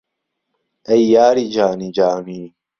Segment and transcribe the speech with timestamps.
[0.89, 2.41] ئهی یاری جانیجانی